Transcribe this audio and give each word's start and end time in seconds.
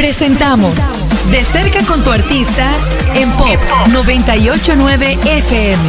Presentamos 0.00 0.74
De 1.30 1.44
cerca 1.44 1.84
con 1.84 2.02
tu 2.02 2.10
artista 2.10 2.72
en 3.14 3.30
Pop 3.32 3.58
989 3.92 5.18
FM. 5.26 5.82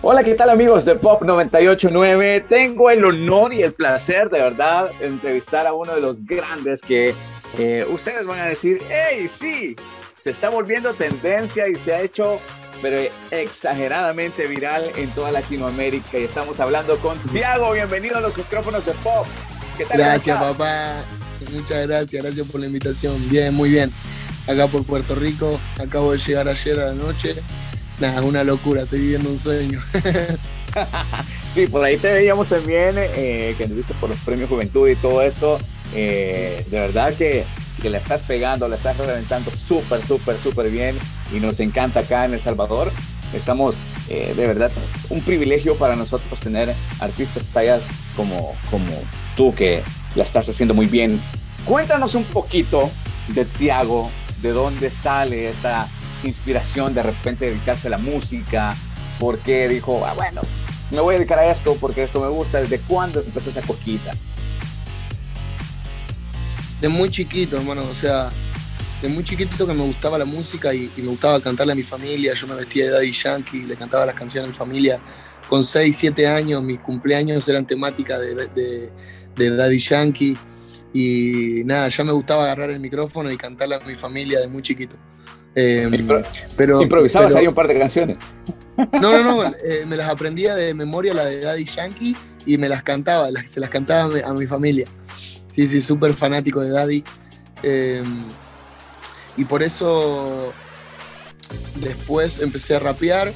Hola, 0.00 0.22
¿qué 0.22 0.34
tal 0.34 0.50
amigos 0.50 0.84
de 0.84 0.94
Pop 0.94 1.22
989? 1.24 2.46
Tengo 2.48 2.90
el 2.90 3.04
honor 3.04 3.52
y 3.52 3.64
el 3.64 3.72
placer 3.72 4.30
de 4.30 4.40
verdad 4.40 4.92
de 5.00 5.06
entrevistar 5.06 5.66
a 5.66 5.72
uno 5.72 5.96
de 5.96 6.00
los 6.00 6.24
grandes 6.24 6.80
que 6.80 7.12
eh, 7.58 7.84
ustedes 7.90 8.24
van 8.24 8.38
a 8.38 8.44
decir, 8.44 8.80
hey, 8.88 9.26
sí, 9.26 9.74
se 10.22 10.30
está 10.30 10.50
volviendo 10.50 10.94
tendencia 10.94 11.66
y 11.66 11.74
se 11.74 11.92
ha 11.92 12.02
hecho 12.02 12.38
pero 12.82 13.10
exageradamente 13.32 14.46
viral 14.46 14.92
en 14.94 15.10
toda 15.10 15.32
Latinoamérica. 15.32 16.20
Y 16.20 16.22
estamos 16.22 16.60
hablando 16.60 16.98
con 16.98 17.18
Tiago. 17.32 17.72
Bienvenido 17.72 18.18
a 18.18 18.20
los 18.20 18.36
micrófonos 18.36 18.86
de 18.86 18.92
Pop. 18.92 19.26
¿Qué 19.76 19.84
tal? 19.86 19.98
Gracias, 19.98 20.38
papá. 20.38 21.02
Muchas 21.54 21.86
gracias, 21.86 22.22
gracias 22.22 22.46
por 22.48 22.60
la 22.60 22.66
invitación. 22.66 23.16
Bien, 23.30 23.54
muy 23.54 23.70
bien. 23.70 23.92
Acá 24.46 24.66
por 24.66 24.84
Puerto 24.84 25.14
Rico, 25.14 25.58
acabo 25.78 26.12
de 26.12 26.18
llegar 26.18 26.48
ayer 26.48 26.78
a 26.80 26.86
la 26.86 26.94
noche. 26.94 27.34
Nada, 28.00 28.22
una 28.22 28.42
locura, 28.42 28.82
estoy 28.82 29.00
viviendo 29.00 29.30
un 29.30 29.38
sueño. 29.38 29.80
sí, 31.54 31.66
por 31.66 31.84
ahí 31.84 31.96
te 31.96 32.12
veíamos 32.12 32.48
también, 32.48 32.96
eh, 32.98 33.54
que 33.56 33.66
viste 33.66 33.94
por 33.94 34.10
los 34.10 34.18
premios 34.18 34.50
Juventud 34.50 34.88
y 34.88 34.96
todo 34.96 35.22
eso. 35.22 35.58
Eh, 35.94 36.64
de 36.68 36.80
verdad 36.80 37.14
que, 37.14 37.44
que 37.80 37.88
la 37.88 37.98
estás 37.98 38.22
pegando, 38.22 38.66
la 38.66 38.76
estás 38.76 38.98
reventando 38.98 39.50
súper, 39.52 40.04
súper, 40.04 40.36
súper 40.42 40.70
bien 40.70 40.96
y 41.32 41.38
nos 41.38 41.60
encanta 41.60 42.00
acá 42.00 42.24
en 42.24 42.34
El 42.34 42.40
Salvador. 42.40 42.90
Estamos, 43.32 43.76
eh, 44.08 44.34
de 44.36 44.46
verdad, 44.46 44.72
un 45.08 45.20
privilegio 45.20 45.76
para 45.76 45.94
nosotros 45.96 46.38
tener 46.40 46.74
artistas 47.00 47.44
tallas 47.46 47.82
como, 48.16 48.54
como 48.70 48.86
tú 49.36 49.54
que 49.54 49.82
la 50.16 50.24
estás 50.24 50.48
haciendo 50.48 50.74
muy 50.74 50.86
bien. 50.86 51.20
Cuéntanos 51.64 52.14
un 52.14 52.24
poquito 52.24 52.90
de 53.28 53.46
Tiago, 53.46 54.10
de 54.42 54.52
dónde 54.52 54.90
sale 54.90 55.48
esta 55.48 55.88
inspiración 56.22 56.94
de 56.94 57.02
repente 57.02 57.46
dedicarse 57.46 57.86
a 57.86 57.90
la 57.90 57.98
música, 57.98 58.76
por 59.18 59.38
qué 59.38 59.66
dijo, 59.66 60.04
ah, 60.04 60.12
bueno, 60.12 60.42
me 60.90 61.00
voy 61.00 61.14
a 61.14 61.18
dedicar 61.18 61.38
a 61.38 61.50
esto 61.50 61.74
porque 61.80 62.02
esto 62.02 62.20
me 62.20 62.28
gusta, 62.28 62.60
desde 62.60 62.80
cuándo 62.80 63.20
empezó 63.20 63.48
esa 63.48 63.62
coquita. 63.62 64.10
De 66.82 66.88
muy 66.88 67.08
chiquito, 67.08 67.56
hermano, 67.56 67.82
o 67.90 67.94
sea, 67.94 68.28
de 69.00 69.08
muy 69.08 69.24
chiquito 69.24 69.66
que 69.66 69.72
me 69.72 69.84
gustaba 69.84 70.18
la 70.18 70.26
música 70.26 70.74
y, 70.74 70.90
me 70.98 71.08
gustaba 71.08 71.40
cantarle 71.40 71.72
a 71.72 71.76
mi 71.76 71.82
familia, 71.82 72.34
yo 72.34 72.46
me 72.46 72.56
vestía 72.56 72.84
de 72.84 72.90
Daddy 72.90 73.12
Yankee, 73.12 73.62
le 73.62 73.76
cantaba 73.76 74.04
las 74.04 74.14
canciones 74.14 74.48
a 74.48 74.52
mi 74.52 74.58
familia. 74.58 75.00
Con 75.48 75.64
6, 75.64 75.96
7 75.98 76.26
años, 76.26 76.62
mis 76.62 76.78
cumpleaños 76.80 77.48
eran 77.48 77.66
temática 77.66 78.18
de 78.18 78.90
Daddy 79.56 79.78
Yankee. 79.78 80.36
Y 80.94 81.62
nada, 81.64 81.88
ya 81.88 82.04
me 82.04 82.12
gustaba 82.12 82.44
agarrar 82.44 82.70
el 82.70 82.78
micrófono 82.78 83.30
y 83.30 83.36
cantarle 83.36 83.74
a 83.74 83.80
mi 83.80 83.96
familia 83.96 84.38
de 84.38 84.46
muy 84.46 84.62
chiquito. 84.62 84.96
Eh, 85.56 85.88
pero, 86.56 86.80
¿Improvisabas 86.80 87.34
ahí 87.34 87.46
un 87.48 87.54
par 87.54 87.66
de 87.66 87.78
canciones? 87.78 88.16
No, 89.00 89.22
no, 89.22 89.22
no, 89.22 89.44
eh, 89.44 89.84
me 89.86 89.96
las 89.96 90.08
aprendía 90.08 90.54
de 90.54 90.72
memoria 90.72 91.14
la 91.14 91.26
de 91.26 91.40
Daddy 91.40 91.64
Yankee 91.64 92.16
y 92.46 92.58
me 92.58 92.68
las 92.68 92.82
cantaba, 92.82 93.28
se 93.46 93.60
las 93.60 93.70
cantaba 93.70 94.18
a 94.24 94.32
mi, 94.34 94.46
familia. 94.46 94.86
Sí, 95.54 95.68
sí, 95.68 95.80
súper 95.80 96.14
fanático 96.14 96.60
de 96.60 96.70
Daddy. 96.70 97.04
Em, 97.62 98.24
y 99.36 99.44
por 99.44 99.62
eso 99.62 100.52
después 101.76 102.40
empecé 102.40 102.76
a 102.76 102.78
rapear. 102.80 103.32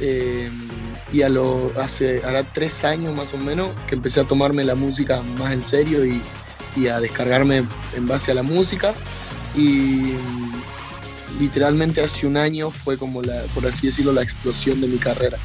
Em, 0.00 0.68
y 1.12 1.22
a 1.22 1.28
lo, 1.28 1.70
hace 1.76 2.22
hará 2.24 2.42
tres 2.42 2.84
años 2.84 3.14
más 3.14 3.32
o 3.34 3.38
menos 3.38 3.70
que 3.86 3.94
empecé 3.94 4.20
a 4.20 4.24
tomarme 4.24 4.64
la 4.64 4.74
música 4.74 5.22
más 5.38 5.52
en 5.52 5.62
serio 5.62 6.04
y, 6.04 6.20
a 6.88 7.00
descargarme 7.00 7.64
en 7.96 8.06
base 8.06 8.30
a 8.30 8.34
la 8.34 8.42
música. 8.42 8.94
Y 9.56 10.14
literalmente 11.38 12.02
hace 12.02 12.26
un 12.26 12.36
año 12.36 12.70
fue 12.70 12.98
como, 12.98 13.22
la, 13.22 13.42
por 13.54 13.66
así 13.66 13.86
decirlo, 13.86 14.12
la 14.12 14.22
explosión 14.22 14.80
de 14.80 14.88
mi 14.88 14.98
carrera. 14.98 15.38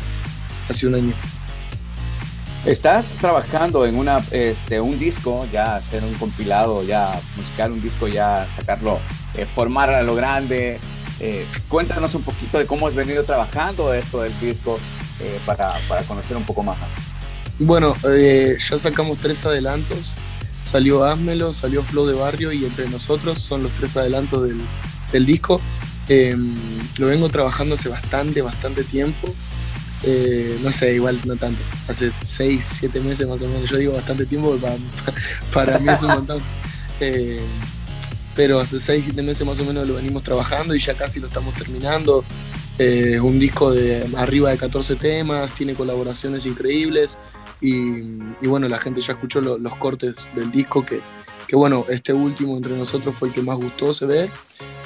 Hace 0.69 0.87
un 0.87 0.95
año. 0.95 1.13
Estás 2.65 3.13
trabajando 3.13 3.85
en 3.85 3.97
una, 3.97 4.21
este, 4.31 4.81
un 4.81 4.99
disco, 4.99 5.47
ya 5.51 5.77
hacer 5.77 6.03
un 6.03 6.13
compilado, 6.15 6.83
ya 6.83 7.17
musical, 7.37 7.71
un 7.71 7.81
disco, 7.81 8.07
ya 8.07 8.47
sacarlo, 8.55 8.99
eh, 9.35 9.45
formar 9.45 9.89
a 9.89 10.03
lo 10.03 10.13
grande. 10.13 10.77
Eh, 11.21 11.45
cuéntanos 11.67 12.15
un 12.15 12.23
poquito 12.23 12.59
de 12.59 12.65
cómo 12.65 12.87
has 12.87 12.95
venido 12.95 13.23
trabajando 13.23 13.93
esto 13.93 14.21
del 14.21 14.37
disco, 14.39 14.77
eh, 15.21 15.39
para, 15.45 15.73
conocer 16.07 16.37
un 16.37 16.43
poco 16.43 16.63
más. 16.63 16.77
Bueno, 17.59 17.93
eh, 18.09 18.57
ya 18.57 18.79
sacamos 18.79 19.17
tres 19.17 19.45
adelantos. 19.45 20.11
Salió 20.63 21.03
Házmelo, 21.03 21.53
salió 21.53 21.83
Flow 21.83 22.05
de 22.05 22.13
Barrio 22.13 22.51
y 22.51 22.65
entre 22.65 22.87
nosotros 22.89 23.41
son 23.41 23.63
los 23.63 23.71
tres 23.73 23.97
adelantos 23.97 24.49
del, 25.11 25.25
disco. 25.25 25.59
Em, 26.07 26.55
lo 26.97 27.07
vengo 27.07 27.29
trabajando 27.29 27.75
hace 27.75 27.89
bastante, 27.89 28.41
bastante 28.41 28.83
tiempo. 28.83 29.33
Eh, 30.03 30.57
no 30.63 30.71
sé, 30.71 30.93
igual 30.93 31.19
no 31.25 31.35
tanto. 31.35 31.61
Hace 31.87 32.11
seis, 32.21 32.67
siete 32.79 32.99
meses 33.01 33.27
más 33.27 33.41
o 33.41 33.45
menos. 33.47 33.69
Yo 33.69 33.77
digo 33.77 33.93
bastante 33.93 34.25
tiempo, 34.25 34.55
para, 34.57 34.75
para 35.53 35.79
mí 35.79 35.91
es 35.91 36.01
un 36.01 36.09
montón. 36.09 36.41
pero 38.35 38.59
hace 38.59 38.79
seis, 38.79 39.03
siete 39.05 39.23
meses 39.23 39.45
más 39.45 39.59
o 39.59 39.65
menos 39.65 39.87
lo 39.87 39.95
venimos 39.95 40.23
trabajando 40.23 40.75
y 40.75 40.79
ya 40.79 40.93
casi 40.93 41.19
lo 41.19 41.27
estamos 41.27 41.53
terminando. 41.55 42.23
Eh, 42.79 43.19
un 43.19 43.39
disco 43.39 43.73
de 43.73 44.07
arriba 44.15 44.51
de 44.51 44.57
14 44.57 44.95
temas, 44.95 45.51
tiene 45.51 45.73
colaboraciones 45.73 46.45
increíbles 46.45 47.17
y, 47.61 48.01
bueno, 48.47 48.67
la 48.67 48.79
gente 48.79 49.01
ya 49.01 49.13
escuchó 49.13 49.41
los 49.41 49.75
cortes 49.77 50.29
del 50.35 50.51
disco 50.51 50.85
que, 50.85 51.01
bueno, 51.51 51.85
este 51.89 52.13
último 52.13 52.55
entre 52.55 52.77
nosotros 52.77 53.15
fue 53.15 53.29
el 53.29 53.33
que 53.33 53.41
más 53.41 53.57
gustó 53.57 53.93
se 53.93 54.05
ve 54.05 54.29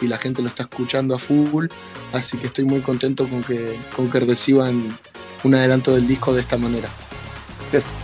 y 0.02 0.08
la 0.08 0.18
gente 0.18 0.42
lo 0.42 0.48
está 0.48 0.64
escuchando 0.64 1.16
a 1.16 1.20
full, 1.20 1.68
así 2.14 2.38
que 2.38 2.48
estoy 2.48 2.66
muy 2.66 2.82
contento 2.82 3.28
con 3.28 3.44
que, 3.44 3.78
con 3.96 4.10
que 4.10 4.20
reciban 4.20 4.98
un 5.44 5.56
adelanto 5.56 5.94
del 5.94 6.08
disco 6.08 6.34
de 6.34 6.42
esta 6.42 6.58
manera. 6.58 6.90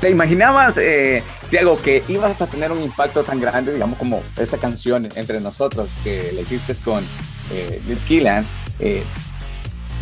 ¿Te 0.01 0.09
imaginabas, 0.09 0.77
eh, 0.77 1.21
Tiago, 1.51 1.79
que 1.79 2.03
ibas 2.07 2.41
a 2.41 2.47
tener 2.47 2.71
un 2.71 2.81
impacto 2.81 3.23
tan 3.23 3.39
grande, 3.39 3.73
digamos, 3.73 3.99
como 3.99 4.23
esta 4.37 4.57
canción 4.57 5.07
entre 5.15 5.39
nosotros 5.41 5.87
que 6.03 6.31
le 6.33 6.41
hiciste 6.41 6.73
con 6.83 7.03
eh, 7.51 7.79
Lil 7.87 7.99
Killan? 7.99 8.45
Eh, 8.79 9.03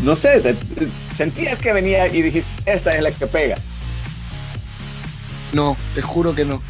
no 0.02 0.16
sé, 0.16 0.56
sentías 1.14 1.60
que 1.60 1.74
venía 1.74 2.08
y 2.08 2.22
dijiste, 2.22 2.50
esta 2.66 2.92
es 2.92 3.02
la 3.02 3.12
que 3.12 3.28
pega. 3.28 3.58
No, 5.53 5.75
te 5.96 6.02
juro 6.02 6.35
que 6.35 6.46
no. 6.46 6.62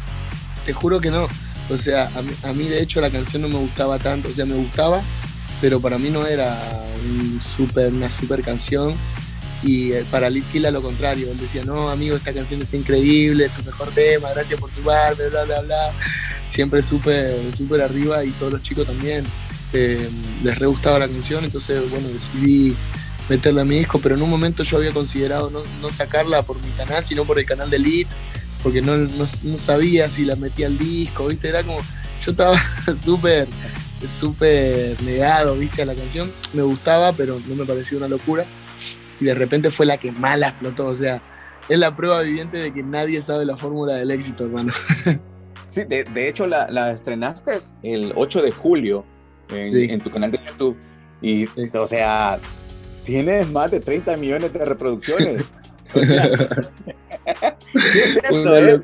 Te 0.66 0.72
juro 0.72 1.00
que 1.00 1.10
no. 1.10 1.28
O 1.70 1.78
sea, 1.78 2.10
a 2.42 2.52
mí, 2.52 2.64
de 2.64 2.82
hecho 2.82 3.00
la 3.00 3.10
canción 3.10 3.42
no 3.42 3.48
me 3.48 3.58
gustaba 3.58 3.98
tanto. 3.98 4.28
O 4.28 4.32
sea, 4.32 4.44
me 4.46 4.54
gustaba, 4.54 5.00
pero 5.60 5.80
para 5.80 5.98
mí 5.98 6.10
no 6.10 6.26
era 6.26 6.56
una 7.90 8.10
super 8.10 8.42
canción. 8.42 8.94
Y 9.62 9.92
eh, 9.92 10.04
para 10.10 10.30
Litkila 10.30 10.70
lo 10.70 10.82
contrario. 10.82 11.30
Él 11.30 11.38
decía, 11.38 11.64
no, 11.64 11.90
amigo, 11.90 12.16
esta 12.16 12.32
canción 12.32 12.62
está 12.62 12.76
increíble, 12.76 13.46
es 13.46 13.52
tu 13.52 13.64
mejor 13.64 13.90
tema, 13.90 14.30
gracias 14.30 14.60
por 14.60 14.70
sumarme, 14.70 15.28
bla, 15.28 15.44
bla, 15.44 15.60
bla. 15.60 15.92
Siempre 16.48 16.82
súper, 16.82 17.54
súper 17.56 17.82
arriba 17.82 18.24
y 18.24 18.30
todos 18.32 18.52
los 18.52 18.62
chicos 18.62 18.86
también. 18.86 19.24
Eh, 19.72 20.08
les 20.42 20.58
re 20.58 20.66
gustaba 20.66 21.00
la 21.00 21.08
canción, 21.08 21.44
entonces, 21.44 21.90
bueno, 21.90 22.08
decidí 22.08 22.74
meterla 23.28 23.62
a 23.62 23.64
mi 23.64 23.78
disco, 23.78 24.00
pero 24.02 24.14
en 24.14 24.22
un 24.22 24.30
momento 24.30 24.62
yo 24.62 24.78
había 24.78 24.92
considerado 24.92 25.50
no, 25.50 25.90
sacarla 25.90 26.42
por 26.42 26.62
mi 26.64 26.70
canal, 26.70 27.04
sino 27.04 27.24
por 27.24 27.38
el 27.38 27.44
canal 27.44 27.68
de 27.68 27.76
Elite, 27.76 28.14
porque 28.62 28.80
no, 28.82 28.96
sabía 29.56 30.08
si 30.08 30.24
la 30.24 30.36
metía 30.36 30.66
al 30.66 30.78
disco, 30.78 31.26
¿viste? 31.26 31.48
Era 31.48 31.62
como, 31.62 31.78
yo 32.24 32.30
estaba 32.32 32.60
súper, 33.04 33.48
súper 34.18 35.00
negado, 35.02 35.56
¿viste? 35.56 35.82
A 35.82 35.86
la 35.86 35.94
canción, 35.94 36.30
me 36.52 36.62
gustaba, 36.62 37.12
pero 37.12 37.40
no 37.46 37.54
me 37.54 37.64
parecía 37.64 37.98
una 37.98 38.08
locura, 38.08 38.44
y 39.20 39.24
de 39.24 39.34
repente 39.34 39.70
fue 39.70 39.86
la 39.86 39.96
que 39.96 40.12
más 40.12 40.38
la 40.38 40.48
explotó, 40.48 40.86
o 40.86 40.94
sea, 40.94 41.22
es 41.68 41.78
la 41.78 41.94
prueba 41.94 42.22
viviente 42.22 42.58
de 42.58 42.72
que 42.72 42.82
nadie 42.82 43.20
sabe 43.20 43.44
la 43.44 43.56
fórmula 43.56 43.94
del 43.94 44.10
éxito, 44.10 44.44
hermano. 44.44 44.72
Sí, 45.68 45.84
de, 45.84 46.28
hecho 46.28 46.46
la, 46.46 46.92
estrenaste 46.92 47.58
el 47.82 48.14
8 48.16 48.40
de 48.40 48.52
julio 48.52 49.04
en, 49.50 50.00
tu 50.00 50.10
canal 50.10 50.30
de 50.30 50.40
YouTube. 50.46 50.78
Y, 51.20 51.46
o 51.76 51.86
sea, 51.86 52.38
tienes 53.04 53.50
más 53.50 53.70
de 53.70 53.80
30 53.80 54.16
millones 54.16 54.50
de 54.54 54.64
reproducciones. 54.64 55.44
O 55.94 56.02
sea, 56.02 56.30
¿Qué 57.72 58.04
es 58.04 58.16
esto, 58.22 58.56
eh? 58.56 58.80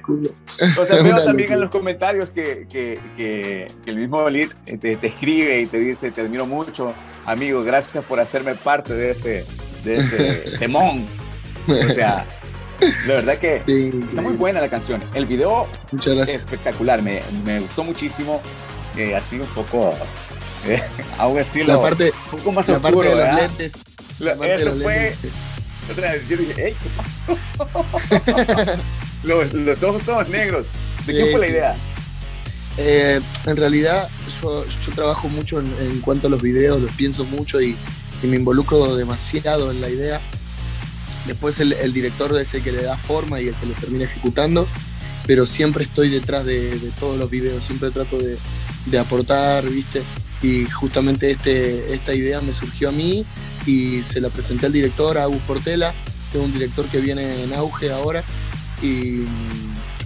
O 0.78 0.86
sea, 0.86 0.96
veo 1.02 1.24
también 1.24 1.52
en 1.52 1.60
los 1.60 1.70
comentarios 1.70 2.30
que, 2.30 2.66
que, 2.70 3.00
que, 3.16 3.66
el 3.86 3.96
mismo 3.96 4.28
Lid 4.28 4.50
te, 4.64 4.96
te, 4.96 5.06
escribe 5.06 5.60
y 5.60 5.66
te 5.66 5.78
dice, 5.78 6.10
te 6.10 6.20
admiro 6.20 6.46
mucho, 6.46 6.92
amigo, 7.26 7.62
gracias 7.62 8.04
por 8.04 8.20
hacerme 8.20 8.54
parte 8.54 8.94
de 8.94 9.10
este, 9.10 9.44
de 9.84 9.96
este 9.96 10.58
temón. 10.58 11.06
O 11.68 11.92
sea, 11.92 12.26
de 12.80 13.06
verdad 13.06 13.38
que 13.38 13.62
está 14.08 14.20
muy 14.20 14.34
buena 14.34 14.60
la 14.60 14.68
canción. 14.68 15.02
El 15.14 15.26
video 15.26 15.66
es 16.02 16.34
espectacular, 16.34 17.02
me, 17.02 17.22
me 17.44 17.60
gustó 17.60 17.84
muchísimo. 17.84 18.40
Eh, 18.96 19.16
así 19.16 19.40
un 19.40 19.46
poco 19.48 19.92
eh, 20.68 20.80
a 21.18 21.26
un 21.26 21.40
estilo 21.40 21.74
la 21.74 21.82
parte, 21.82 22.12
un 22.32 22.38
poco 22.38 22.52
más 22.52 22.68
la 22.68 22.78
parte 22.78 23.08
de 23.08 23.14
los 23.16 23.34
lentes 23.34 23.72
eso 24.20 24.72
fue. 24.82 25.14
Otra 25.90 26.12
vez, 26.12 26.28
yo 26.28 26.36
dije, 26.36 26.68
¡ey, 26.68 26.76
qué 26.82 26.88
pasó! 26.96 28.82
los, 29.24 29.82
ojos 29.82 30.02
todos 30.02 30.28
negros. 30.28 30.66
¿De 31.06 31.12
quién 31.12 31.30
fue 31.30 31.40
la 31.40 31.48
idea? 31.48 31.76
Eh, 32.76 33.20
en 33.46 33.56
realidad 33.56 34.08
yo, 34.42 34.64
trabajo 34.94 35.28
mucho 35.28 35.60
en, 35.60 36.00
cuanto 36.00 36.26
a 36.26 36.30
los 36.30 36.42
videos, 36.42 36.80
los 36.80 36.90
pienso 36.92 37.24
mucho 37.24 37.60
y, 37.60 37.76
me 38.22 38.36
involucro 38.36 38.96
demasiado 38.96 39.70
en 39.70 39.82
la 39.82 39.90
idea. 39.90 40.18
Después 41.26 41.60
el, 41.60 41.92
director 41.92 42.34
es 42.40 42.54
el 42.54 42.62
que 42.62 42.72
le 42.72 42.82
da 42.82 42.96
forma 42.96 43.38
y 43.38 43.48
el 43.48 43.54
que 43.54 43.66
lo 43.66 43.74
termina 43.74 44.06
ejecutando, 44.06 44.66
pero 45.26 45.46
siempre 45.46 45.84
estoy 45.84 46.08
detrás 46.08 46.46
de, 46.46 46.90
todos 46.98 47.18
los 47.18 47.28
videos, 47.28 47.66
siempre 47.66 47.90
trato 47.90 48.16
de, 48.18 48.98
aportar, 48.98 49.68
¿viste? 49.68 50.02
Y 50.40 50.64
justamente 50.64 51.32
este, 51.32 51.92
esta 51.92 52.14
idea 52.14 52.40
me 52.40 52.54
surgió 52.54 52.88
a 52.88 52.92
mí 52.92 53.26
y 53.66 54.02
se 54.02 54.20
la 54.20 54.30
presenté 54.30 54.66
al 54.66 54.72
director, 54.72 55.18
Agus 55.18 55.42
Portela, 55.42 55.92
que 56.30 56.38
es 56.38 56.44
un 56.44 56.52
director 56.52 56.86
que 56.86 57.00
viene 57.00 57.44
en 57.44 57.52
auge 57.54 57.90
ahora. 57.90 58.22
Y 58.82 59.24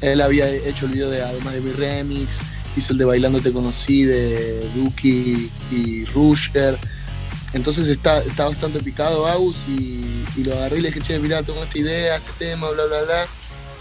él 0.01 0.21
había 0.21 0.49
hecho 0.49 0.87
el 0.87 0.93
video 0.93 1.11
de 1.11 1.23
además 1.23 1.55
de 1.55 1.61
mi 1.61 1.73
remix, 1.73 2.37
hizo 2.77 2.93
el 2.93 2.99
de 2.99 3.05
Bailando 3.05 3.41
Te 3.41 3.53
Conocí 3.53 4.05
de 4.05 4.69
Duki 4.75 5.51
y 5.71 6.05
Rusher. 6.07 6.79
Entonces 7.53 7.89
está, 7.89 8.23
bastante 8.37 8.81
picado 8.81 9.27
Agus 9.27 9.57
y, 9.69 10.45
lo 10.45 10.53
agarré 10.53 10.79
y 10.79 10.81
le 10.83 10.89
dije, 10.89 11.01
che, 11.01 11.19
mirá, 11.19 11.43
tengo 11.43 11.65
esta 11.65 11.79
idea, 11.79 12.17
este 12.17 12.31
tema, 12.39 12.71
bla, 12.71 12.85
bla, 12.85 13.03
bla. 13.03 13.27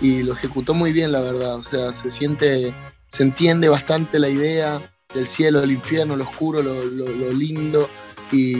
Y 0.01 0.23
lo 0.23 0.33
ejecutó 0.33 0.73
muy 0.73 0.91
bien, 0.91 1.11
la 1.11 1.21
verdad. 1.21 1.55
O 1.55 1.63
sea, 1.63 1.93
se 1.93 2.09
siente, 2.09 2.73
se 3.07 3.23
entiende 3.23 3.69
bastante 3.69 4.19
la 4.19 4.29
idea 4.29 4.91
del 5.13 5.27
cielo, 5.27 5.61
del 5.61 5.71
infierno, 5.71 6.15
lo 6.15 6.23
oscuro, 6.23 6.61
lo, 6.63 7.33
lindo. 7.33 7.89
Y 8.31 8.55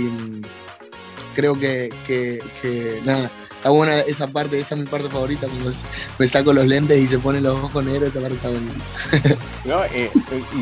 creo 1.38 1.60
que, 1.60 1.94
que, 2.07 2.42
que 2.63 3.00
nada, 3.06 3.30
está 3.57 3.69
buena 3.69 4.00
esa 4.00 4.25
parte, 4.25 4.60
esa 4.60 4.74
es 4.74 4.81
mi 4.81 4.88
parte 4.88 5.07
favorita, 5.07 5.45
cuando 5.48 5.72
me 6.18 6.28
saco 6.28 6.51
los 6.51 6.66
lentes 6.66 7.00
y 7.00 7.07
se 7.07 7.19
ponen 7.19 7.44
los 7.44 7.63
ojos 7.63 7.86
negros, 7.86 8.10
esa 8.10 8.22
parte 8.22 8.36
está 8.38 8.50
bonita. 8.50 9.38
no, 9.66 9.84
eh, 9.86 10.10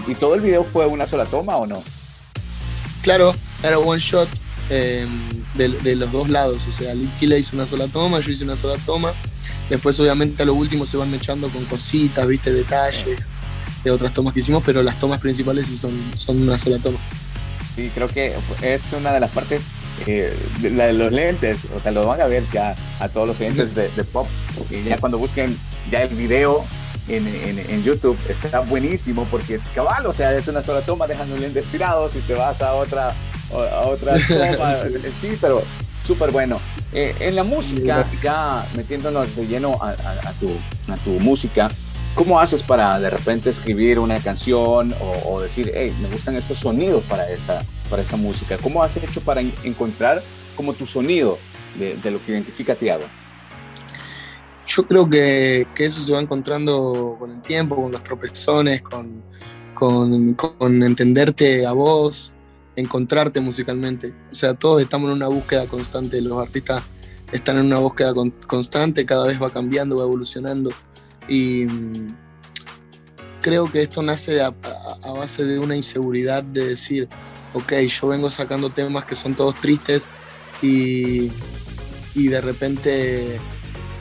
y, 0.05 0.15
todo 0.15 0.35
el 0.35 0.41
video 0.41 0.65
fue 0.65 0.85
una 0.85 1.07
sola 1.07 1.25
toma 1.25 1.55
o 1.55 1.65
no? 1.65 1.81
Claro, 3.03 3.33
era 3.63 3.79
one 3.79 4.01
shot 4.01 4.27
em, 4.69 5.07
de, 5.53 5.95
los 5.95 6.11
dos 6.11 6.29
lados, 6.29 6.61
o 6.67 6.73
sea, 6.73 6.93
Killa 7.21 7.37
hizo 7.37 7.55
una 7.55 7.69
sola 7.69 7.87
toma, 7.87 8.19
yo 8.19 8.33
hice 8.33 8.43
una 8.43 8.57
sola 8.57 8.75
toma, 8.85 9.13
después 9.69 9.97
obviamente 10.01 10.43
a 10.43 10.45
lo 10.45 10.55
último 10.55 10.85
se 10.85 10.97
van 10.97 11.13
echando 11.13 11.47
con 11.47 11.63
cositas, 11.65 12.27
viste, 12.27 12.51
detalles 12.51 13.17
de 13.81 13.91
otras 13.91 14.13
tomas 14.13 14.33
que 14.33 14.41
hicimos, 14.41 14.61
pero 14.65 14.83
las 14.83 14.99
tomas 14.99 15.21
principales 15.21 15.67
sí 15.67 15.77
son, 15.77 16.11
son 16.17 16.41
una 16.41 16.59
sola 16.59 16.79
toma. 16.79 16.99
Sí, 17.73 17.89
creo 17.95 18.09
que 18.09 18.35
es 18.61 18.81
una 18.91 19.13
de 19.13 19.21
las 19.21 19.31
partes 19.31 19.61
eh, 20.07 20.35
la 20.61 20.87
de 20.87 20.93
los 20.93 21.11
lentes, 21.11 21.59
o 21.75 21.79
sea, 21.79 21.91
lo 21.91 22.05
van 22.05 22.21
a 22.21 22.25
ver 22.25 22.43
ya 22.51 22.75
a 22.99 23.09
todos 23.09 23.27
los 23.27 23.37
clientes 23.37 23.73
de, 23.75 23.89
pop, 24.05 24.27
y 24.69 24.83
ya 24.83 24.97
cuando 24.97 25.17
busquen 25.17 25.55
ya 25.91 26.03
el 26.03 26.15
video 26.15 26.63
en, 27.07 27.27
en, 27.27 27.83
YouTube 27.83 28.17
está 28.29 28.61
buenísimo 28.61 29.27
porque 29.29 29.59
cabal, 29.73 30.05
o 30.07 30.13
sea, 30.13 30.35
es 30.35 30.47
una 30.47 30.63
sola 30.63 30.81
toma, 30.81 31.07
dejando 31.07 31.35
un 31.35 31.41
lente 31.41 31.59
estirado, 31.59 32.09
si 32.09 32.19
te 32.19 32.33
vas 32.33 32.61
a 32.61 32.73
otra, 32.73 33.13
a 33.51 33.87
otra 33.87 34.13
toma, 34.27 34.75
sí, 35.21 35.37
pero 35.39 35.63
súper 36.05 36.31
bueno. 36.31 36.59
Eh, 36.93 37.13
en 37.19 37.35
la 37.35 37.43
música, 37.43 38.07
ya 38.23 38.65
metiéndonos 38.75 39.35
de 39.35 39.47
lleno 39.47 39.77
a, 39.81 39.89
a, 39.89 40.31
tu, 40.39 40.49
a 40.87 40.95
tu 40.97 41.11
música, 41.19 41.69
¿Cómo 42.15 42.39
haces 42.39 42.63
para 42.63 42.97
de 42.97 43.09
repente 43.09 43.49
escribir 43.49 43.99
una 43.99 44.17
canción 44.19 44.95
o, 45.25 45.41
decir, 45.41 45.69
hey, 45.75 45.93
me 46.01 46.07
gustan 46.07 46.37
estos 46.37 46.59
sonidos 46.59 47.03
para 47.09 47.29
esta, 47.29 47.61
para 47.89 48.01
esta 48.01 48.17
música? 48.17 48.57
¿Cómo 48.61 48.83
has 48.83 48.95
hecho 48.97 49.21
para 49.21 49.41
encontrar 49.41 50.21
como 50.55 50.73
tu 50.73 50.85
sonido 50.85 51.37
de, 51.77 52.11
lo 52.11 52.23
que 52.23 52.31
identifica 52.31 52.73
a 52.73 52.75
Tiago? 52.75 53.03
Yo 54.67 54.87
creo 54.87 55.09
que, 55.09 55.67
eso 55.77 56.01
se 56.01 56.11
va 56.11 56.19
encontrando 56.19 57.15
con 57.19 57.31
el 57.31 57.41
tiempo, 57.41 57.75
con 57.75 57.91
los 57.91 58.03
tropezones, 58.03 58.81
con, 58.81 59.23
con, 59.75 60.83
entenderte 60.83 61.65
a 61.65 61.71
vos, 61.71 62.33
encontrarte 62.75 63.39
musicalmente. 63.41 64.13
O 64.31 64.33
sea, 64.33 64.53
todos 64.53 64.81
estamos 64.81 65.09
en 65.09 65.17
una 65.17 65.27
búsqueda 65.27 65.65
constante, 65.67 66.21
los 66.21 66.41
artistas 66.41 66.83
están 67.31 67.57
en 67.57 67.65
una 67.65 67.79
búsqueda 67.79 68.13
constante, 68.47 69.05
cada 69.05 69.27
vez 69.27 69.41
va 69.41 69.49
cambiando, 69.49 69.97
va 69.97 70.03
evolucionando. 70.03 70.71
Y 71.27 71.65
mm, 71.65 72.15
creo 73.41 73.71
que 73.71 73.83
esto 73.83 74.01
nace 74.01 74.41
a, 74.41 74.53
base 75.03 75.45
de 75.45 75.59
una 75.59 75.75
inseguridad 75.75 76.43
de 76.43 76.69
decir, 76.69 77.07
ok, 77.55 77.73
yo 77.73 78.07
vengo 78.09 78.29
sacando 78.29 78.69
temas 78.69 79.05
que 79.05 79.15
son 79.15 79.33
todos 79.33 79.55
tristes 79.55 80.09
y, 80.61 81.29
de 82.13 82.41
repente 82.41 83.39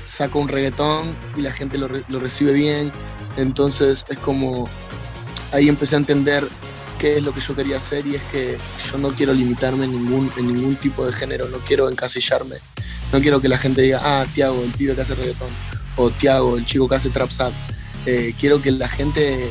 saco 0.06 0.38
un 0.38 0.48
reggaetón 0.48 1.16
y 1.36 1.42
la 1.42 1.52
gente 1.52 1.78
lo, 1.78 1.88
recibe 1.88 2.52
bien. 2.52 2.92
Entonces 3.36 4.04
es 4.08 4.18
como, 4.18 4.68
ahí 5.52 5.68
empecé 5.68 5.94
a 5.96 5.98
entender 5.98 6.46
qué 6.98 7.16
es 7.16 7.22
lo 7.22 7.32
que 7.32 7.40
yo 7.40 7.54
quería 7.54 7.78
hacer 7.78 8.06
y 8.06 8.16
es 8.16 8.22
que 8.24 8.58
yo 8.90 8.98
no 8.98 9.10
quiero 9.10 9.32
limitarme 9.32 9.86
en 9.86 9.92
ningún, 9.92 10.30
en 10.36 10.52
ningún 10.52 10.76
tipo 10.76 11.06
de 11.06 11.12
género, 11.12 11.48
no 11.48 11.58
quiero 11.58 11.88
encasillarme. 11.88 12.56
No 13.12 13.20
quiero 13.20 13.40
que 13.40 13.48
la 13.48 13.58
gente 13.58 13.82
diga, 13.82 14.00
ah, 14.02 14.26
Tiago, 14.34 14.62
el 14.64 14.70
pibe 14.72 14.94
que 14.96 15.02
hace 15.02 15.14
reggaetón 15.14 15.50
o 15.96 16.10
Tiago, 16.10 16.56
el 16.56 16.66
chico 16.66 16.88
que 16.88 16.96
hace 16.96 17.10
trap 17.10 17.30
eh, 18.06 18.34
quiero 18.38 18.60
que 18.60 18.72
la 18.72 18.88
gente 18.88 19.50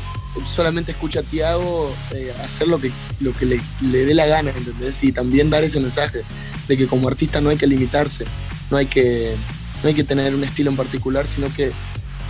solamente 0.55 0.91
escuche 0.91 1.19
a 1.19 1.23
Tiago 1.23 1.93
eh, 2.11 2.33
hacer 2.43 2.67
lo 2.67 2.79
que, 2.79 2.91
lo 3.19 3.33
que 3.33 3.45
le, 3.45 4.05
dé 4.05 4.13
la 4.13 4.25
gana, 4.25 4.51
¿entendés? 4.51 5.03
Y 5.03 5.11
también 5.11 5.49
dar 5.49 5.63
ese 5.63 5.79
mensaje 5.79 6.23
de 6.67 6.77
que 6.77 6.87
como 6.87 7.07
artista 7.07 7.41
no 7.41 7.49
hay 7.49 7.57
que 7.57 7.67
limitarse, 7.67 8.25
no 8.71 8.77
hay 8.77 8.87
que, 8.87 9.35
no 9.81 9.89
hay 9.89 9.95
que 9.95 10.03
tener 10.03 10.33
un 10.33 10.43
estilo 10.43 10.71
en 10.71 10.77
particular, 10.77 11.27
sino 11.27 11.53
que 11.53 11.71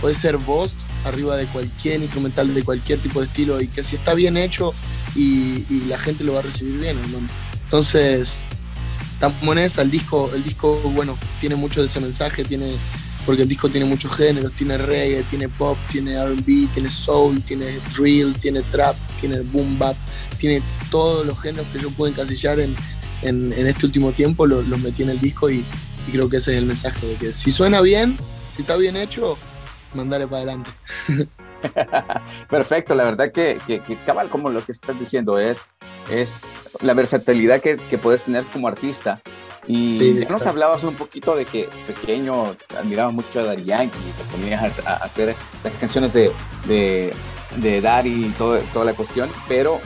puede 0.00 0.14
ser 0.14 0.36
voz 0.36 0.76
arriba 1.04 1.36
de 1.36 1.46
cualquier 1.46 2.02
instrumental, 2.02 2.52
de 2.54 2.62
cualquier 2.62 2.98
tipo 2.98 3.20
de 3.20 3.26
estilo, 3.26 3.60
y 3.60 3.68
que 3.68 3.84
si 3.84 3.96
está 3.96 4.14
bien 4.14 4.36
hecho 4.36 4.74
y, 5.14 5.64
la 5.88 5.98
gente 5.98 6.24
lo 6.24 6.34
va 6.34 6.40
a 6.40 6.42
recibir 6.42 6.80
bien, 6.80 6.98
Entonces, 7.64 8.40
estamos 9.12 9.56
en 9.56 9.80
el 9.80 9.90
disco, 9.90 10.30
el 10.34 10.44
disco, 10.44 10.78
bueno, 10.94 11.16
tiene 11.40 11.56
mucho 11.56 11.80
de 11.80 11.86
ese 11.86 12.00
mensaje, 12.00 12.44
tiene 12.44 12.66
porque 13.26 13.42
el 13.42 13.48
disco 13.48 13.68
tiene 13.68 13.86
muchos 13.86 14.14
géneros, 14.14 14.52
tiene 14.52 14.76
reggae, 14.76 15.22
tiene 15.24 15.48
pop, 15.48 15.78
tiene 15.90 16.22
RB, 16.22 16.68
tiene 16.74 16.90
soul, 16.90 17.40
tiene 17.42 17.78
drill, 17.96 18.38
tiene 18.38 18.62
trap, 18.62 18.94
tiene 19.20 19.40
boom 19.40 19.78
bap, 19.78 19.96
tiene 20.38 20.62
todos 20.90 21.26
los 21.26 21.40
géneros 21.40 21.66
que 21.72 21.78
yo 21.78 21.90
puedo 21.90 22.12
encasillar 22.12 22.60
en, 22.60 22.74
en, 23.22 23.52
este 23.66 23.86
último 23.86 24.12
tiempo, 24.12 24.46
los 24.46 24.66
metí 24.80 25.02
en 25.02 25.10
el 25.10 25.20
disco 25.20 25.50
y, 25.50 25.64
creo 26.12 26.28
que 26.28 26.36
ese 26.36 26.52
es 26.52 26.58
el 26.58 26.66
mensaje, 26.66 27.06
de 27.06 27.14
que 27.14 27.32
si 27.32 27.50
suena 27.50 27.80
bien, 27.80 28.18
si 28.54 28.60
está 28.62 28.76
bien 28.76 28.96
hecho, 28.96 29.38
mandaré 29.94 30.26
para 30.26 30.42
adelante. 30.42 30.70
Perfecto, 32.50 32.94
la 32.94 33.04
verdad 33.04 33.32
que, 33.32 33.58
que, 33.66 33.80
cabal 34.04 34.28
como 34.28 34.50
lo 34.50 34.62
que 34.62 34.72
estás 34.72 34.98
diciendo 34.98 35.38
es, 35.38 35.64
es 36.10 36.42
la 36.82 36.92
versatilidad 36.92 37.62
que, 37.62 37.78
que 37.88 37.96
puedes 37.96 38.24
tener 38.24 38.44
como 38.44 38.68
artista 38.68 39.18
y 39.66 40.20
ya 40.20 40.28
nos 40.28 40.46
hablabas 40.46 40.82
un 40.82 40.94
poquito 40.94 41.34
de 41.34 41.44
que 41.44 41.68
pequeño 41.86 42.54
admirabas 42.78 43.14
mucho 43.14 43.40
a 43.40 43.44
Daddy 43.44 43.64
Yankee, 43.64 43.98
te 43.98 44.36
ponías 44.36 44.78
a, 44.86 44.94
hacer 44.96 45.34
las 45.62 45.72
canciones 45.74 46.12
de, 46.12 46.30
de, 46.66 47.12
de 47.56 47.80
Daddy 47.80 48.26
y 48.26 48.28
todo, 48.30 48.58
toda 48.72 48.84
la 48.84 48.92
cuestión, 48.92 49.28
pero 49.48 49.80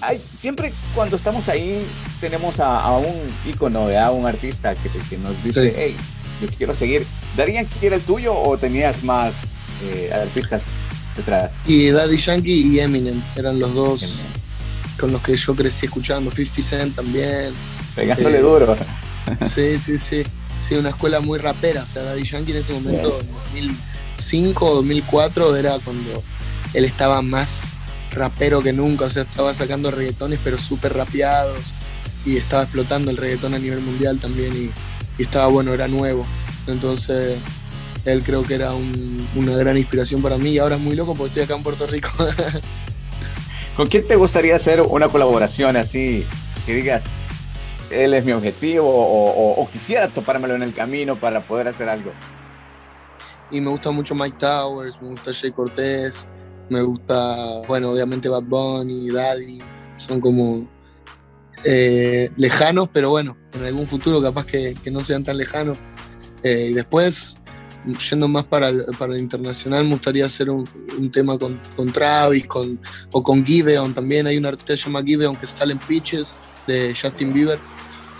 hay, 0.00 0.20
siempre 0.36 0.72
cuando 0.94 1.16
estamos 1.16 1.48
ahí 1.48 1.86
tenemos 2.20 2.58
a, 2.60 2.90
un 2.98 3.20
ícono, 3.48 3.88
a 3.88 4.10
un 4.10 4.26
artista 4.26 4.74
que, 4.74 4.88
que 5.08 5.18
nos 5.18 5.42
dice, 5.44 5.72
hey, 5.76 5.96
yo 6.40 6.48
quiero 6.56 6.74
seguir. 6.74 7.06
¿Daddy 7.36 7.54
Yankee 7.54 7.86
era 7.86 7.96
el 7.96 8.02
tuyo 8.02 8.34
o 8.34 8.58
tenías 8.58 9.04
más 9.04 9.34
eh, 9.84 10.10
artistas 10.12 10.62
detrás? 11.16 11.52
Y 11.66 11.90
Daddy 11.90 12.16
Yankee 12.16 12.72
y 12.72 12.80
Eminem 12.80 13.22
eran 13.36 13.58
los 13.58 13.74
dos 13.74 14.24
con 14.98 15.12
los 15.12 15.22
que 15.22 15.36
yo 15.36 15.54
crecí 15.54 15.86
escuchando, 15.86 16.30
50 16.30 16.62
Cent 16.62 16.94
también. 16.94 17.52
Pegándole 17.94 18.38
eh, 18.38 18.42
duro. 18.42 18.76
Sí, 19.54 19.78
sí, 19.78 19.98
sí. 19.98 20.22
Sí, 20.66 20.74
una 20.74 20.90
escuela 20.90 21.20
muy 21.20 21.38
rapera. 21.38 21.82
O 21.82 21.86
sea, 21.86 22.02
Daddy 22.02 22.22
Yankee 22.22 22.52
en 22.52 22.58
ese 22.58 22.72
momento, 22.72 23.18
en 23.54 23.68
2005 23.68 24.74
2004, 24.76 25.56
era 25.56 25.78
cuando 25.80 26.22
él 26.74 26.84
estaba 26.84 27.20
más 27.20 27.62
rapero 28.12 28.62
que 28.62 28.72
nunca. 28.72 29.06
O 29.06 29.10
sea, 29.10 29.22
estaba 29.22 29.54
sacando 29.54 29.90
reggaetones, 29.90 30.38
pero 30.42 30.58
súper 30.58 30.94
rapeados. 30.94 31.58
Y 32.24 32.36
estaba 32.36 32.62
explotando 32.62 33.10
el 33.10 33.16
reggaetón 33.16 33.54
a 33.54 33.58
nivel 33.58 33.80
mundial 33.80 34.18
también. 34.20 34.70
Y, 35.18 35.22
estaba 35.22 35.46
bueno, 35.48 35.74
era 35.74 35.88
nuevo. 35.88 36.24
Entonces, 36.66 37.38
él 38.04 38.22
creo 38.24 38.42
que 38.44 38.54
era 38.54 38.72
una 38.72 39.56
gran 39.56 39.76
inspiración 39.76 40.22
para 40.22 40.38
mí. 40.38 40.50
Y 40.50 40.58
ahora 40.58 40.76
es 40.76 40.80
muy 40.80 40.96
loco 40.96 41.14
porque 41.14 41.28
estoy 41.28 41.42
acá 41.42 41.54
en 41.54 41.62
Puerto 41.62 41.86
Rico. 41.86 42.10
¿Con 43.76 43.88
quién 43.88 44.06
te 44.06 44.16
gustaría 44.16 44.54
hacer 44.54 44.80
una 44.82 45.08
colaboración 45.08 45.76
así? 45.76 46.24
Que 46.66 46.74
digas, 46.74 47.04
él 47.92 48.14
es 48.14 48.24
mi 48.24 48.32
objetivo 48.32 48.86
o, 48.88 49.68
quisiera 49.70 50.08
topármelo 50.08 50.54
en 50.54 50.62
el 50.62 50.74
camino 50.74 51.18
para 51.18 51.46
poder 51.46 51.68
hacer 51.68 51.88
algo. 51.88 52.12
Y 53.50 53.60
me 53.60 53.70
gusta 53.70 53.90
mucho 53.90 54.14
Mike 54.14 54.36
Towers, 54.38 55.00
me 55.00 55.08
gusta 55.08 55.32
Jay 55.34 55.52
Cortés, 55.52 56.26
me 56.70 56.80
gusta, 56.80 57.60
bueno, 57.68 57.90
obviamente 57.90 58.28
Bad 58.28 58.44
Bunny, 58.44 59.10
Daddy, 59.10 59.60
son 59.96 60.20
como 60.20 60.66
eh, 61.64 62.30
lejanos, 62.36 62.88
pero 62.92 63.10
bueno, 63.10 63.36
en 63.52 63.64
algún 63.64 63.86
futuro 63.86 64.22
capaz 64.22 64.46
que, 64.46 64.74
no 64.90 65.04
sean 65.04 65.22
tan 65.22 65.36
lejanos. 65.36 65.78
Eh, 66.42 66.68
y 66.70 66.72
después, 66.72 67.36
yendo 68.10 68.26
más 68.26 68.44
para 68.44 68.68
el, 68.68 68.84
para 68.98 69.18
internacional, 69.18 69.84
me 69.84 69.90
gustaría 69.90 70.26
hacer 70.26 70.50
un, 70.50 70.64
tema 71.12 71.38
con, 71.38 71.60
con, 71.76 71.92
Travis 71.92 72.46
con, 72.46 72.80
o 73.12 73.22
con 73.22 73.44
Giveon 73.44 73.94
también. 73.94 74.26
Hay 74.26 74.38
un 74.38 74.46
artista 74.46 74.74
que 74.74 74.78
se 74.78 74.86
llama 74.86 75.02
Giveon 75.02 75.36
que 75.36 75.46
sale 75.46 75.72
en 75.72 75.78
Pitches 75.78 76.38
de 76.66 76.94
Justin 77.00 77.32
Bieber. 77.32 77.58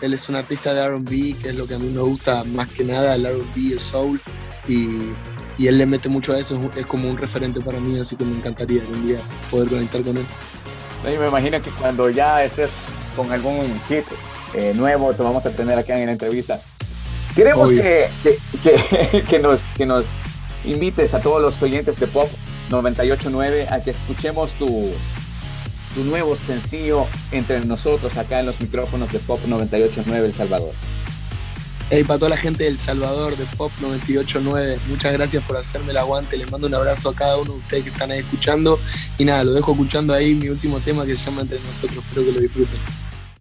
Él 0.02 0.14
es 0.14 0.28
un 0.28 0.34
artista 0.34 0.74
de 0.74 0.86
RB, 0.88 1.40
que 1.40 1.48
es 1.48 1.54
lo 1.54 1.66
que 1.66 1.74
a 1.74 1.78
mí 1.78 1.88
me 1.88 2.00
gusta 2.00 2.44
más 2.44 2.68
que 2.68 2.84
nada, 2.84 3.14
el 3.14 3.24
RB, 3.24 3.72
el 3.72 3.80
soul. 3.80 4.20
Y, 4.68 5.12
y, 5.58 5.68
él 5.68 5.78
le 5.78 5.86
mete 5.86 6.08
mucho 6.08 6.32
a 6.32 6.38
eso, 6.38 6.60
es 6.76 6.86
como 6.86 7.08
un 7.08 7.16
referente 7.16 7.60
para 7.60 7.80
mí, 7.80 7.98
así 7.98 8.16
que 8.16 8.24
me 8.24 8.36
encantaría 8.36 8.82
algún 8.82 9.06
día 9.06 9.18
poder 9.50 9.68
conectar 9.68 10.02
con 10.02 10.16
él. 10.18 10.26
Y 11.04 11.18
me 11.18 11.28
imagino 11.28 11.62
que 11.62 11.70
cuando 11.70 12.10
ya 12.10 12.44
estés 12.44 12.70
con 13.16 13.30
algún 13.32 13.80
hit 13.88 14.04
eh, 14.54 14.72
nuevo, 14.74 15.12
te 15.14 15.22
vamos 15.22 15.46
a 15.46 15.50
tener 15.50 15.78
aquí 15.78 15.92
en 15.92 16.06
la 16.06 16.12
entrevista. 16.12 16.60
Queremos 17.34 17.70
que, 17.72 18.08
que, 18.62 19.22
que, 19.22 19.38
nos, 19.38 19.62
que 19.76 19.86
nos 19.86 20.04
invites 20.64 21.14
a 21.14 21.20
todos 21.20 21.40
los 21.40 21.60
oyentes 21.62 21.98
de 21.98 22.06
Pop 22.06 22.28
989 22.70 23.68
a 23.70 23.80
que 23.80 23.90
escuchemos 23.90 24.50
tu, 24.52 24.90
tu 25.94 26.04
nuevo 26.04 26.36
sencillo 26.36 27.06
entre 27.30 27.60
nosotros 27.64 28.16
acá 28.16 28.40
en 28.40 28.46
los 28.46 28.60
micrófonos 28.60 29.12
de 29.12 29.18
Pop 29.20 29.40
989 29.46 30.26
El 30.28 30.34
Salvador. 30.34 30.72
Hey, 31.90 32.04
para 32.04 32.18
toda 32.18 32.30
la 32.30 32.36
gente 32.38 32.64
del 32.64 32.78
Salvador 32.78 33.36
de 33.36 33.44
Pop 33.56 33.70
989, 33.82 34.78
muchas 34.88 35.12
gracias 35.12 35.44
por 35.44 35.58
hacerme 35.58 35.90
el 35.90 35.98
aguante. 35.98 36.38
Les 36.38 36.50
mando 36.50 36.66
un 36.66 36.74
abrazo 36.74 37.10
a 37.10 37.14
cada 37.14 37.36
uno 37.36 37.52
de 37.52 37.58
ustedes 37.58 37.82
que 37.84 37.90
están 37.90 38.10
ahí 38.10 38.20
escuchando. 38.20 38.78
Y 39.18 39.26
nada, 39.26 39.44
lo 39.44 39.52
dejo 39.52 39.72
escuchando 39.72 40.14
ahí 40.14 40.34
mi 40.34 40.48
último 40.48 40.80
tema 40.80 41.04
que 41.04 41.14
se 41.14 41.26
llama 41.26 41.42
Entre 41.42 41.60
nosotros. 41.60 41.98
Espero 41.98 42.24
que 42.24 42.32
lo 42.32 42.40
disfruten. 42.40 43.01